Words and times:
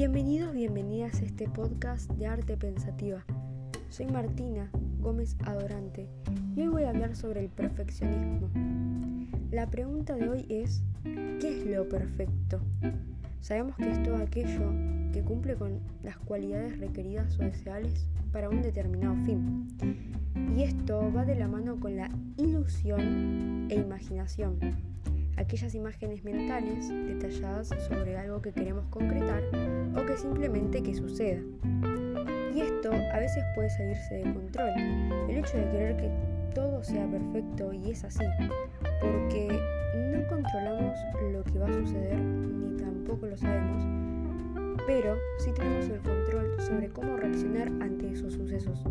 Bienvenidos, 0.00 0.54
bienvenidas 0.54 1.20
a 1.20 1.26
este 1.26 1.46
podcast 1.46 2.10
de 2.12 2.26
arte 2.26 2.56
pensativa. 2.56 3.22
Soy 3.90 4.06
Martina 4.06 4.70
Gómez 4.98 5.36
Adorante 5.44 6.08
y 6.56 6.62
hoy 6.62 6.68
voy 6.68 6.82
a 6.84 6.88
hablar 6.88 7.14
sobre 7.14 7.40
el 7.40 7.50
perfeccionismo. 7.50 8.48
La 9.50 9.68
pregunta 9.68 10.14
de 10.14 10.30
hoy 10.30 10.46
es, 10.48 10.82
¿qué 11.04 11.58
es 11.58 11.66
lo 11.66 11.86
perfecto? 11.86 12.62
Sabemos 13.42 13.76
que 13.76 13.90
es 13.90 14.02
todo 14.02 14.16
aquello 14.16 14.72
que 15.12 15.22
cumple 15.22 15.56
con 15.56 15.80
las 16.02 16.16
cualidades 16.16 16.80
requeridas 16.80 17.38
o 17.38 17.42
deseables 17.42 18.06
para 18.32 18.48
un 18.48 18.62
determinado 18.62 19.16
fin. 19.26 19.68
Y 20.56 20.62
esto 20.62 21.12
va 21.12 21.26
de 21.26 21.34
la 21.34 21.46
mano 21.46 21.78
con 21.78 21.96
la 21.96 22.08
ilusión 22.38 23.66
e 23.68 23.74
imaginación 23.74 24.58
aquellas 25.36 25.74
imágenes 25.74 26.24
mentales 26.24 26.88
detalladas 26.88 27.68
sobre 27.88 28.16
algo 28.16 28.40
que 28.42 28.52
queremos 28.52 28.86
concretar 28.90 29.42
o 29.96 30.04
que 30.06 30.16
simplemente 30.16 30.82
que 30.82 30.94
suceda. 30.94 31.40
Y 32.54 32.60
esto 32.60 32.90
a 32.92 33.18
veces 33.18 33.44
puede 33.54 33.70
salirse 33.70 34.14
de 34.16 34.22
control, 34.34 34.70
el 35.28 35.36
hecho 35.38 35.56
de 35.56 35.70
querer 35.70 35.96
que 35.96 36.10
todo 36.54 36.82
sea 36.82 37.06
perfecto 37.08 37.72
y 37.72 37.90
es 37.90 38.04
así, 38.04 38.24
porque 39.00 39.48
no 40.12 40.26
controlamos 40.28 40.98
lo 41.32 41.44
que 41.44 41.58
va 41.58 41.66
a 41.66 41.72
suceder 41.72 42.18
ni 42.18 42.76
tampoco 42.76 43.26
lo 43.26 43.36
sabemos, 43.36 43.84
pero 44.86 45.16
sí 45.38 45.52
tenemos 45.54 45.88
el 45.88 46.00
control 46.00 46.60
sobre 46.60 46.88
cómo 46.88 47.16
reaccionar 47.16 47.68
ante 47.80 48.10
esos 48.10 48.34
sucesos. 48.34 48.84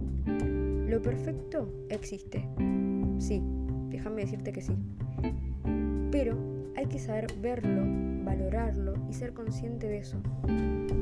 ¿Lo 0.87 1.01
perfecto 1.01 1.71
existe? 1.89 2.47
Sí, 3.19 3.43
déjame 3.89 4.21
decirte 4.21 4.51
que 4.51 4.61
sí. 4.61 4.75
Pero 6.11 6.37
hay 6.75 6.85
que 6.87 6.99
saber 6.99 7.27
verlo, 7.41 7.83
valorarlo 8.23 8.93
y 9.09 9.13
ser 9.13 9.33
consciente 9.33 9.87
de 9.87 9.99
eso. 9.99 10.17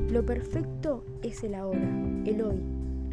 Lo 0.09 0.25
perfecto 0.25 1.05
es 1.21 1.43
el 1.43 1.55
ahora, 1.55 1.89
el 2.25 2.41
hoy, 2.41 2.61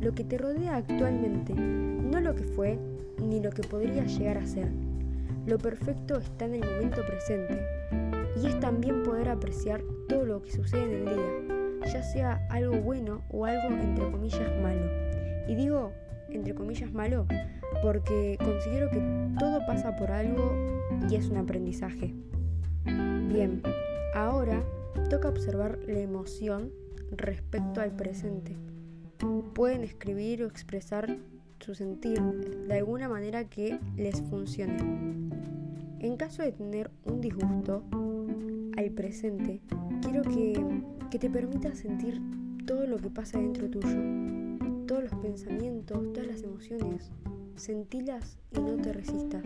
lo 0.01 0.13
que 0.13 0.25
te 0.25 0.39
rodea 0.39 0.77
actualmente, 0.77 1.55
no 1.55 2.21
lo 2.21 2.35
que 2.35 2.45
fue 2.45 2.79
ni 3.23 3.41
lo 3.41 3.51
que 3.51 3.63
podría 3.63 4.05
llegar 4.05 4.39
a 4.39 4.47
ser. 4.47 4.69
Lo 5.47 5.59
perfecto 5.59 6.19
está 6.19 6.47
en 6.47 6.55
el 6.55 6.61
momento 6.61 7.05
presente 7.07 7.61
y 8.43 8.47
es 8.47 8.59
también 8.61 9.03
poder 9.03 9.29
apreciar 9.29 9.83
todo 10.09 10.25
lo 10.25 10.43
que 10.43 10.53
sucede 10.53 10.85
en 10.85 11.09
el 11.09 11.15
día, 11.15 11.93
ya 11.93 12.03
sea 12.03 12.47
algo 12.51 12.81
bueno 12.81 13.23
o 13.31 13.45
algo 13.45 13.75
entre 13.75 14.11
comillas 14.11 14.51
malo. 14.63 14.91
Y 15.49 15.55
digo 15.55 15.93
entre 16.31 16.55
comillas 16.55 16.93
malo 16.93 17.27
porque 17.83 18.39
considero 18.39 18.91
que 18.91 19.01
todo 19.39 19.65
pasa 19.67 19.97
por 19.97 20.11
algo 20.11 20.53
y 21.09 21.17
es 21.17 21.29
un 21.29 21.37
aprendizaje. 21.37 22.15
Bien, 22.85 23.63
ahora 24.15 24.63
toca 25.11 25.29
observar 25.29 25.79
la 25.87 26.01
emoción 26.01 26.71
respecto 27.11 27.81
al 27.81 27.93
presente. 27.93 28.57
Pueden 29.55 29.85
escribir 29.85 30.43
o 30.43 30.47
expresar 30.47 31.19
su 31.61 31.75
sentir 31.75 32.21
de 32.21 32.75
alguna 32.75 33.09
manera 33.09 33.49
que 33.49 33.79
les 33.97 34.21
funcione. 34.23 34.77
En 36.01 36.17
caso 36.17 36.43
de 36.43 36.53
tener 36.53 36.91
un 37.07 37.21
disgusto 37.21 37.83
al 38.77 38.91
presente, 38.91 39.63
quiero 40.03 40.23
que, 40.23 40.63
que 41.11 41.19
te 41.19 41.31
permita 41.31 41.75
sentir 41.75 42.21
todo 42.67 42.87
lo 42.87 42.99
que 42.99 43.09
pasa 43.09 43.39
dentro 43.39 43.71
tuyo, 43.71 43.99
todos 44.87 45.05
los 45.05 45.15
pensamientos, 45.15 46.13
todas 46.13 46.27
las 46.27 46.43
emociones, 46.43 47.11
sentilas 47.57 48.39
y 48.53 48.61
no 48.61 48.77
te 48.77 48.93
resistas. 48.93 49.45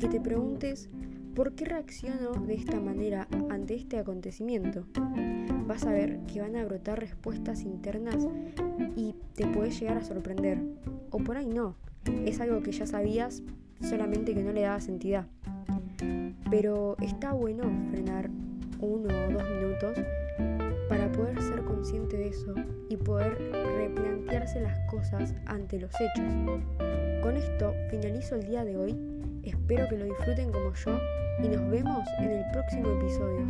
Que 0.00 0.08
te 0.08 0.20
preguntes 0.20 0.88
por 1.34 1.54
qué 1.54 1.64
reacciono 1.66 2.32
de 2.46 2.54
esta 2.54 2.80
manera 2.80 3.28
ante 3.50 3.74
este 3.74 3.98
acontecimiento. 3.98 4.86
Vas 5.66 5.84
a 5.84 5.92
ver 5.92 6.20
que 6.26 6.40
van 6.40 6.56
a 6.56 6.64
brotar 6.64 7.00
respuestas 7.00 7.62
internas 7.62 8.26
y 8.96 9.14
te 9.34 9.46
puedes 9.46 9.78
llegar 9.78 9.98
a 9.98 10.04
sorprender. 10.04 10.62
O 11.10 11.18
por 11.18 11.36
ahí 11.36 11.48
no. 11.48 11.76
Es 12.24 12.40
algo 12.40 12.62
que 12.62 12.72
ya 12.72 12.86
sabías, 12.86 13.42
solamente 13.80 14.34
que 14.34 14.42
no 14.42 14.52
le 14.52 14.62
dabas 14.62 14.88
entidad. 14.88 15.26
Pero 16.50 16.96
está 17.00 17.32
bueno 17.32 17.64
frenar 17.90 18.30
uno 18.80 19.08
o 19.08 19.32
dos 19.32 19.42
minutos 19.50 19.98
consciente 21.66 22.16
de 22.16 22.28
eso 22.28 22.54
y 22.88 22.96
poder 22.96 23.36
replantearse 23.52 24.60
las 24.60 24.78
cosas 24.90 25.34
ante 25.46 25.78
los 25.78 25.90
hechos. 26.00 26.32
Con 27.22 27.36
esto 27.36 27.74
finalizo 27.90 28.36
el 28.36 28.46
día 28.46 28.64
de 28.64 28.76
hoy, 28.76 28.96
espero 29.42 29.86
que 29.88 29.98
lo 29.98 30.06
disfruten 30.06 30.50
como 30.50 30.72
yo 30.72 30.98
y 31.42 31.48
nos 31.48 31.70
vemos 31.70 32.06
en 32.20 32.30
el 32.30 32.44
próximo 32.52 32.88
episodio. 32.98 33.46